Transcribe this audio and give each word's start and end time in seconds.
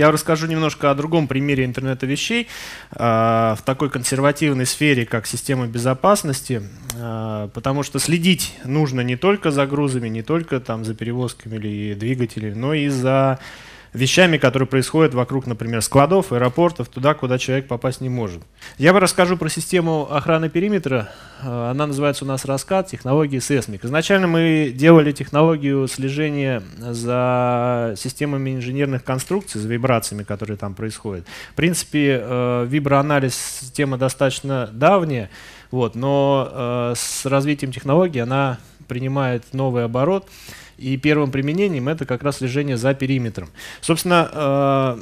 Я 0.00 0.10
расскажу 0.10 0.46
немножко 0.46 0.90
о 0.90 0.94
другом 0.94 1.28
примере 1.28 1.66
интернета 1.66 2.06
вещей. 2.06 2.48
В 2.90 3.58
такой 3.66 3.90
консервативной 3.90 4.64
сфере, 4.64 5.04
как 5.04 5.26
система 5.26 5.66
безопасности, 5.66 6.62
потому 7.52 7.82
что 7.82 7.98
следить 7.98 8.54
нужно 8.64 9.02
не 9.02 9.16
только 9.16 9.50
за 9.50 9.66
грузами, 9.66 10.08
не 10.08 10.22
только 10.22 10.58
там 10.58 10.86
за 10.86 10.94
перевозками 10.94 11.56
или 11.56 11.92
двигателями, 11.92 12.54
но 12.54 12.72
и 12.72 12.88
за 12.88 13.40
вещами, 13.92 14.38
которые 14.38 14.66
происходят 14.68 15.14
вокруг, 15.14 15.46
например, 15.46 15.82
складов, 15.82 16.32
аэропортов, 16.32 16.88
туда, 16.88 17.14
куда 17.14 17.38
человек 17.38 17.66
попасть 17.66 18.00
не 18.00 18.08
может. 18.08 18.42
Я 18.78 18.92
вам 18.92 19.02
расскажу 19.02 19.36
про 19.36 19.48
систему 19.48 20.08
охраны 20.10 20.48
периметра. 20.48 21.10
Э, 21.42 21.70
она 21.70 21.86
называется 21.86 22.24
у 22.24 22.28
нас 22.28 22.44
раскат 22.44 22.88
технологии 22.88 23.38
SESMIC. 23.38 23.80
Изначально 23.84 24.26
мы 24.26 24.72
делали 24.74 25.12
технологию 25.12 25.88
слежения 25.88 26.62
за 26.78 27.94
системами 27.96 28.54
инженерных 28.54 29.04
конструкций, 29.04 29.60
за 29.60 29.68
вибрациями, 29.68 30.22
которые 30.22 30.56
там 30.56 30.74
происходят. 30.74 31.26
В 31.52 31.54
принципе, 31.54 32.20
э, 32.22 32.66
виброанализ 32.68 33.72
тема 33.74 33.98
достаточно 33.98 34.68
давняя, 34.72 35.30
вот, 35.70 35.94
но 35.94 36.48
э, 36.50 36.94
с 36.96 37.26
развитием 37.26 37.72
технологий 37.72 38.20
она 38.20 38.58
принимает 38.90 39.54
новый 39.54 39.84
оборот. 39.84 40.28
И 40.76 40.96
первым 40.96 41.30
применением 41.30 41.88
это 41.88 42.04
как 42.06 42.24
раз 42.24 42.38
слежение 42.38 42.76
за 42.76 42.92
периметром. 42.92 43.50
Собственно, 43.80 44.28
э, 44.32 44.98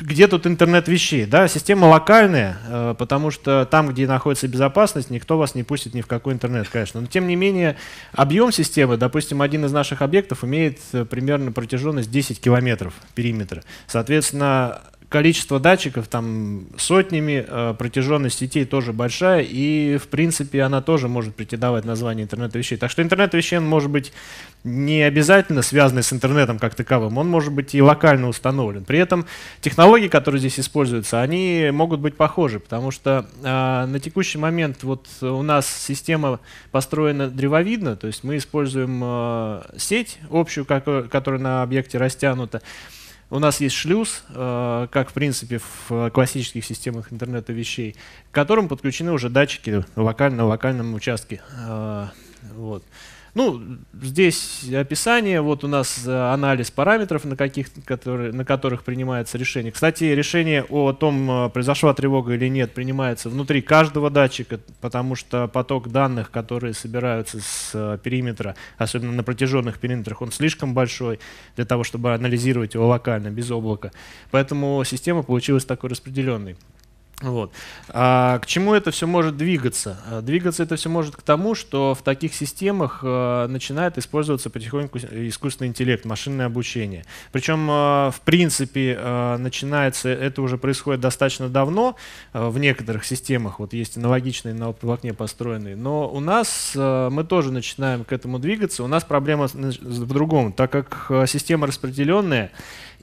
где 0.00 0.26
тут 0.26 0.46
интернет 0.46 0.88
вещей? 0.88 1.26
Да, 1.26 1.46
система 1.46 1.84
локальная, 1.86 2.56
э, 2.66 2.94
потому 2.98 3.30
что 3.30 3.66
там, 3.66 3.88
где 3.88 4.08
находится 4.08 4.48
безопасность, 4.48 5.10
никто 5.10 5.38
вас 5.38 5.54
не 5.54 5.62
пустит 5.62 5.94
ни 5.94 6.00
в 6.00 6.08
какой 6.08 6.32
интернет, 6.32 6.68
конечно. 6.68 7.00
Но 7.00 7.06
тем 7.06 7.28
не 7.28 7.36
менее, 7.36 7.76
объем 8.12 8.50
системы, 8.50 8.96
допустим, 8.96 9.42
один 9.42 9.64
из 9.64 9.72
наших 9.72 10.02
объектов 10.02 10.42
имеет 10.42 10.80
э, 10.92 11.04
примерно 11.04 11.52
протяженность 11.52 12.10
10 12.10 12.40
километров 12.40 12.94
периметра. 13.14 13.62
Соответственно, 13.86 14.82
количество 15.12 15.60
датчиков 15.60 16.08
там 16.08 16.64
сотнями, 16.78 17.44
э, 17.46 17.74
протяженность 17.78 18.38
сетей 18.38 18.64
тоже 18.64 18.94
большая, 18.94 19.42
и 19.42 19.98
в 19.98 20.08
принципе 20.08 20.62
она 20.62 20.80
тоже 20.80 21.06
может 21.06 21.36
претендовать 21.36 21.84
название 21.84 22.24
интернета 22.24 22.58
вещей. 22.58 22.78
Так 22.78 22.90
что 22.90 23.02
интернет 23.02 23.34
вещей 23.34 23.58
может 23.58 23.90
быть 23.90 24.12
не 24.64 25.02
обязательно 25.02 25.60
связанный 25.62 26.02
с 26.02 26.12
интернетом 26.12 26.58
как 26.58 26.74
таковым, 26.74 27.18
он 27.18 27.28
может 27.28 27.52
быть 27.52 27.74
и 27.74 27.82
локально 27.82 28.28
установлен. 28.28 28.84
При 28.84 28.98
этом 28.98 29.26
технологии, 29.60 30.08
которые 30.08 30.38
здесь 30.38 30.58
используются, 30.58 31.20
они 31.20 31.68
могут 31.72 32.00
быть 32.00 32.16
похожи, 32.16 32.58
потому 32.58 32.90
что 32.90 33.26
э, 33.42 33.86
на 33.86 34.00
текущий 34.00 34.38
момент 34.38 34.82
вот 34.82 35.06
у 35.20 35.42
нас 35.42 35.66
система 35.66 36.40
построена 36.70 37.28
древовидно, 37.28 37.96
то 37.96 38.06
есть 38.06 38.24
мы 38.24 38.38
используем 38.38 39.00
э, 39.04 39.62
сеть 39.76 40.18
общую, 40.30 40.64
как, 40.64 40.84
которая 41.10 41.40
на 41.40 41.62
объекте 41.62 41.98
растянута, 41.98 42.62
у 43.32 43.38
нас 43.38 43.60
есть 43.62 43.74
шлюз, 43.74 44.24
э, 44.28 44.88
как 44.90 45.08
в 45.08 45.14
принципе 45.14 45.58
в 45.88 46.10
классических 46.10 46.66
системах 46.66 47.10
интернета 47.10 47.54
вещей, 47.54 47.96
к 48.30 48.34
которым 48.34 48.68
подключены 48.68 49.10
уже 49.10 49.30
датчики 49.30 49.82
локально, 49.96 50.38
на 50.38 50.46
локальном 50.46 50.92
участке. 50.92 51.40
Э, 51.66 52.08
вот. 52.54 52.84
Ну, 53.34 53.62
здесь 53.94 54.70
описание, 54.74 55.40
вот 55.40 55.64
у 55.64 55.68
нас 55.68 56.06
э, 56.06 56.12
анализ 56.12 56.70
параметров, 56.70 57.24
на, 57.24 57.34
каких, 57.34 57.68
которые, 57.86 58.30
на 58.30 58.44
которых 58.44 58.84
принимается 58.84 59.38
решение. 59.38 59.72
Кстати, 59.72 60.04
решение 60.04 60.64
о 60.64 60.92
том, 60.92 61.30
э, 61.46 61.48
произошла 61.48 61.94
тревога 61.94 62.34
или 62.34 62.48
нет, 62.48 62.74
принимается 62.74 63.30
внутри 63.30 63.62
каждого 63.62 64.10
датчика, 64.10 64.60
потому 64.82 65.14
что 65.14 65.48
поток 65.48 65.88
данных, 65.88 66.30
которые 66.30 66.74
собираются 66.74 67.40
с 67.40 67.70
э, 67.72 67.98
периметра, 68.02 68.54
особенно 68.76 69.12
на 69.12 69.22
протяженных 69.22 69.78
периметрах, 69.78 70.20
он 70.20 70.30
слишком 70.30 70.74
большой 70.74 71.18
для 71.56 71.64
того, 71.64 71.84
чтобы 71.84 72.12
анализировать 72.12 72.74
его 72.74 72.86
локально, 72.86 73.28
без 73.28 73.50
облака. 73.50 73.92
Поэтому 74.30 74.84
система 74.84 75.22
получилась 75.22 75.64
такой 75.64 75.88
распределенной. 75.88 76.58
Вот. 77.22 77.52
А 77.88 78.40
к 78.40 78.46
чему 78.46 78.74
это 78.74 78.90
все 78.90 79.06
может 79.06 79.36
двигаться? 79.36 80.00
А, 80.10 80.20
двигаться 80.20 80.64
это 80.64 80.76
все 80.76 80.88
может 80.88 81.16
к 81.16 81.22
тому, 81.22 81.54
что 81.54 81.94
в 81.94 82.02
таких 82.02 82.34
системах 82.34 83.00
э, 83.02 83.46
начинает 83.46 83.96
использоваться 83.96 84.50
потихоньку 84.50 84.98
искусственный 84.98 85.68
интеллект, 85.68 86.04
машинное 86.04 86.46
обучение. 86.46 87.04
Причем, 87.30 87.70
э, 87.70 88.10
в 88.10 88.20
принципе, 88.24 88.98
э, 88.98 89.36
начинается, 89.38 90.08
это 90.08 90.42
уже 90.42 90.58
происходит 90.58 91.00
достаточно 91.00 91.48
давно 91.48 91.96
в 92.32 92.58
некоторых 92.58 93.04
системах, 93.04 93.60
вот 93.60 93.72
есть 93.72 93.96
аналогичные 93.96 94.54
на 94.54 94.68
оптоволокне 94.68 95.14
построенные, 95.14 95.76
но 95.76 96.08
у 96.08 96.20
нас 96.20 96.72
мы 96.74 97.24
тоже 97.24 97.52
начинаем 97.52 98.04
к 98.04 98.12
этому 98.12 98.38
двигаться. 98.38 98.82
У 98.82 98.86
нас 98.86 99.04
проблема 99.04 99.46
в 99.46 100.06
другом, 100.06 100.52
так 100.52 100.70
как 100.70 101.28
система 101.28 101.66
распределенная, 101.66 102.50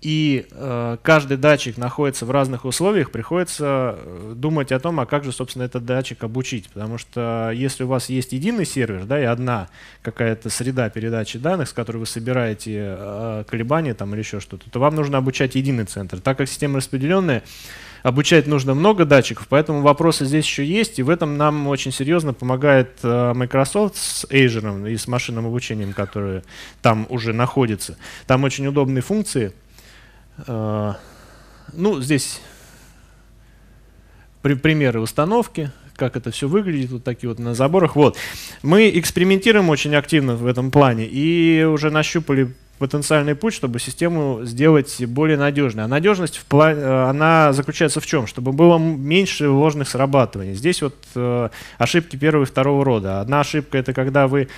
и 0.00 0.46
э, 0.50 0.96
каждый 1.02 1.36
датчик 1.36 1.78
находится 1.78 2.26
в 2.26 2.30
разных 2.30 2.64
условиях, 2.64 3.10
приходится 3.10 3.96
э, 3.98 4.32
думать 4.36 4.70
о 4.72 4.78
том, 4.78 5.00
а 5.00 5.06
как 5.06 5.24
же, 5.24 5.32
собственно, 5.32 5.62
этот 5.64 5.84
датчик 5.84 6.22
обучить. 6.22 6.68
Потому 6.68 6.98
что 6.98 7.50
если 7.54 7.84
у 7.84 7.88
вас 7.88 8.08
есть 8.08 8.32
единый 8.32 8.66
сервер, 8.66 9.04
да, 9.04 9.20
и 9.20 9.24
одна 9.24 9.68
какая-то 10.02 10.50
среда 10.50 10.90
передачи 10.90 11.38
данных, 11.38 11.68
с 11.68 11.72
которой 11.72 11.98
вы 11.98 12.06
собираете 12.06 12.96
э, 12.98 13.44
колебания 13.48 13.94
там, 13.94 14.12
или 14.12 14.20
еще 14.20 14.40
что-то, 14.40 14.70
то 14.70 14.78
вам 14.78 14.94
нужно 14.94 15.18
обучать 15.18 15.54
единый 15.54 15.84
центр. 15.84 16.20
Так 16.20 16.38
как 16.38 16.48
система 16.48 16.76
распределенная, 16.76 17.42
обучать 18.02 18.46
нужно 18.46 18.74
много 18.74 19.06
датчиков, 19.06 19.48
поэтому 19.48 19.80
вопросы 19.80 20.26
здесь 20.26 20.44
еще 20.44 20.64
есть, 20.64 20.98
и 20.98 21.02
в 21.02 21.10
этом 21.10 21.38
нам 21.38 21.66
очень 21.68 21.90
серьезно 21.90 22.34
помогает 22.34 22.90
э, 23.02 23.32
Microsoft 23.34 23.96
с 23.96 24.24
Azure 24.26 24.90
и 24.92 24.96
с 24.96 25.08
машинным 25.08 25.46
обучением, 25.46 25.94
которое 25.94 26.42
там 26.82 27.06
уже 27.08 27.32
находится. 27.32 27.96
Там 28.26 28.44
очень 28.44 28.66
удобные 28.66 29.02
функции– 29.02 29.52
Э, 29.65 29.65
ну, 30.46 32.00
здесь 32.00 32.40
примеры 34.42 35.00
установки, 35.00 35.70
как 35.96 36.16
это 36.16 36.30
все 36.30 36.48
выглядит, 36.48 36.90
вот 36.90 37.04
такие 37.04 37.28
вот 37.28 37.38
на 37.38 37.54
заборах. 37.54 37.96
Вот. 37.96 38.16
Мы 38.62 38.90
экспериментируем 38.94 39.68
очень 39.70 39.94
активно 39.94 40.36
в 40.36 40.46
этом 40.46 40.70
плане 40.70 41.06
и 41.06 41.64
уже 41.64 41.90
нащупали 41.90 42.54
потенциальный 42.78 43.34
путь, 43.34 43.54
чтобы 43.54 43.80
систему 43.80 44.40
сделать 44.44 45.02
более 45.06 45.38
надежной. 45.38 45.84
А 45.84 45.88
надежность 45.88 46.36
в 46.36 46.44
плане, 46.44 46.80
э, 46.80 47.04
она 47.08 47.54
заключается 47.54 48.00
в 48.00 48.06
чем? 48.06 48.26
Чтобы 48.26 48.52
было 48.52 48.76
меньше 48.78 49.48
ложных 49.48 49.88
срабатываний. 49.88 50.52
Здесь 50.52 50.82
вот 50.82 50.94
э, 51.14 51.48
ошибки 51.78 52.16
первого 52.16 52.44
и 52.44 52.46
второго 52.46 52.84
рода. 52.84 53.20
Одна 53.20 53.40
ошибка 53.40 53.78
это 53.78 53.94
когда 53.94 54.28
вы 54.28 54.48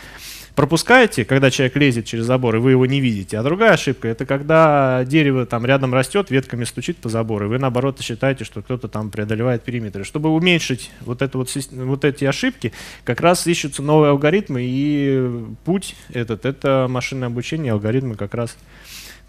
пропускаете, 0.58 1.24
когда 1.24 1.52
человек 1.52 1.76
лезет 1.76 2.06
через 2.06 2.24
забор, 2.24 2.56
и 2.56 2.58
вы 2.58 2.72
его 2.72 2.84
не 2.84 2.98
видите. 2.98 3.38
А 3.38 3.44
другая 3.44 3.74
ошибка– 3.74 4.08
это 4.08 4.26
когда 4.26 5.04
дерево 5.04 5.46
там 5.46 5.64
рядом 5.64 5.94
растет, 5.94 6.32
ветками 6.32 6.64
стучит 6.64 6.96
по 6.96 7.08
забору, 7.08 7.44
и 7.44 7.48
вы, 7.48 7.58
наоборот, 7.60 8.00
считаете, 8.00 8.42
что 8.42 8.60
кто-то 8.60 8.88
там 8.88 9.10
преодолевает 9.10 9.62
периметры. 9.62 10.02
Чтобы 10.02 10.30
уменьшить 10.30 10.91
вот, 11.02 11.22
это 11.22 11.38
вот, 11.38 11.48
вот 11.70 12.04
эти 12.04 12.24
ошибки, 12.24 12.72
как 13.04 13.20
раз 13.20 13.46
ищутся 13.46 13.84
новые 13.84 14.10
алгоритмы, 14.10 14.62
и 14.64 15.30
путь 15.64 15.94
этот– 16.12 16.44
это 16.44 16.88
машинное 16.90 17.28
обучение, 17.28 17.70
алгоритмы 17.70 18.16
как 18.16 18.34
раз 18.34 18.56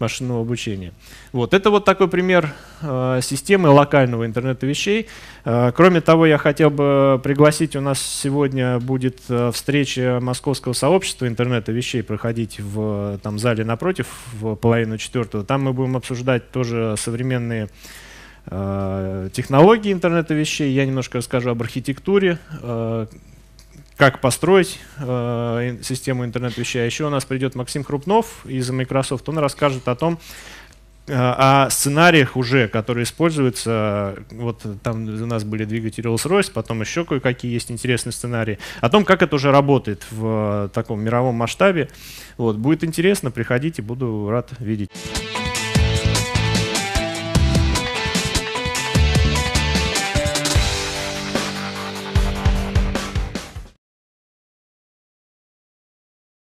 машинного 0.00 0.40
обучения. 0.40 0.92
Вот. 1.32 1.54
Это 1.54 1.70
вот 1.70 1.84
такой 1.84 2.08
пример 2.08 2.52
э, 2.82 3.20
системы 3.22 3.68
локального 3.68 4.26
интернета 4.26 4.66
вещей. 4.66 5.08
Э, 5.44 5.72
кроме 5.74 6.00
того, 6.00 6.26
я 6.26 6.38
хотел 6.38 6.70
бы 6.70 7.20
пригласить, 7.22 7.76
у 7.76 7.80
нас 7.80 8.00
сегодня 8.00 8.78
будет 8.78 9.20
э, 9.28 9.50
встреча 9.52 10.18
московского 10.20 10.72
сообщества 10.72 11.28
интернета 11.28 11.72
вещей 11.72 12.02
проходить 12.02 12.60
в 12.60 13.18
там, 13.22 13.38
зале 13.38 13.64
напротив 13.64 14.06
в 14.32 14.54
половину 14.56 14.98
четвертого. 14.98 15.44
Там 15.44 15.62
мы 15.62 15.72
будем 15.72 15.96
обсуждать 15.96 16.50
тоже 16.50 16.94
современные 16.98 17.68
э, 18.46 19.28
технологии 19.32 19.92
интернета 19.92 20.34
вещей. 20.34 20.72
Я 20.72 20.86
немножко 20.86 21.18
расскажу 21.18 21.50
об 21.50 21.62
архитектуре, 21.62 22.38
э, 22.62 23.06
как 24.00 24.22
построить 24.22 24.78
э, 24.98 25.76
систему 25.82 26.24
интернет-вещей. 26.24 26.82
А 26.82 26.86
еще 26.86 27.04
у 27.04 27.10
нас 27.10 27.26
придет 27.26 27.54
Максим 27.54 27.84
Хрупнов 27.84 28.46
из 28.46 28.70
Microsoft, 28.70 29.28
он 29.28 29.36
расскажет 29.36 29.86
о 29.88 29.94
том, 29.94 30.18
э, 31.06 31.12
о 31.14 31.68
сценариях 31.68 32.34
уже, 32.34 32.66
которые 32.66 33.04
используются. 33.04 34.16
Вот 34.30 34.64
там 34.82 35.04
у 35.04 35.26
нас 35.26 35.44
были 35.44 35.66
двигатели 35.66 36.10
Rolls-Royce, 36.10 36.50
потом 36.50 36.80
еще 36.80 37.04
кое-какие 37.04 37.52
есть 37.52 37.70
интересные 37.70 38.14
сценарии. 38.14 38.58
О 38.80 38.88
том, 38.88 39.04
как 39.04 39.20
это 39.20 39.36
уже 39.36 39.52
работает 39.52 40.06
в 40.10 40.70
таком 40.72 41.02
мировом 41.02 41.34
масштабе. 41.34 41.90
Вот, 42.38 42.56
будет 42.56 42.82
интересно, 42.84 43.30
приходите, 43.30 43.82
буду 43.82 44.30
рад 44.30 44.48
видеть. 44.60 44.90